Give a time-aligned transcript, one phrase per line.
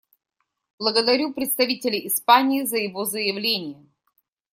[0.79, 3.85] Благодарю представителя Испании за его заявление.